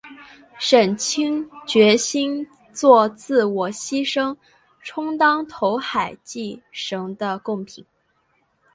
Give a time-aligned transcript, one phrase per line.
[0.57, 4.35] 沈清决心作自我牺牲
[4.81, 7.85] 充当投海祭神的供品。